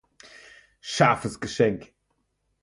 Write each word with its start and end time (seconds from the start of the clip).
Scharfes 0.81 1.39
Geschenk! 1.39 1.93